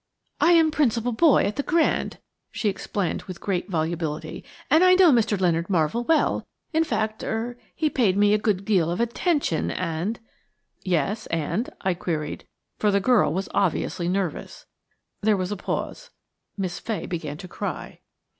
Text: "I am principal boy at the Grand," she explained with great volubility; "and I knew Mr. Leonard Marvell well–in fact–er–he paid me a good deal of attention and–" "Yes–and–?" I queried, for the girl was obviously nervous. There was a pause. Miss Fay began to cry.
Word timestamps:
"I 0.39 0.53
am 0.53 0.71
principal 0.71 1.11
boy 1.11 1.43
at 1.43 1.57
the 1.57 1.61
Grand," 1.61 2.17
she 2.51 2.69
explained 2.69 3.21
with 3.27 3.39
great 3.39 3.69
volubility; 3.69 4.43
"and 4.67 4.83
I 4.83 4.95
knew 4.95 5.11
Mr. 5.11 5.39
Leonard 5.39 5.69
Marvell 5.69 6.05
well–in 6.05 6.83
fact–er–he 6.83 7.87
paid 7.91 8.17
me 8.17 8.33
a 8.33 8.39
good 8.39 8.65
deal 8.65 8.89
of 8.89 8.99
attention 8.99 9.69
and–" 9.69 10.19
"Yes–and–?" 10.81 11.69
I 11.81 11.93
queried, 11.93 12.47
for 12.79 12.89
the 12.89 12.99
girl 12.99 13.31
was 13.31 13.47
obviously 13.53 14.07
nervous. 14.07 14.65
There 15.21 15.37
was 15.37 15.51
a 15.51 15.55
pause. 15.55 16.09
Miss 16.57 16.79
Fay 16.79 17.05
began 17.05 17.37
to 17.37 17.47
cry. 17.47 17.99